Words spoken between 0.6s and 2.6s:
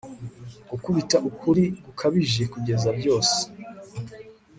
Gukubita ukuri gukabije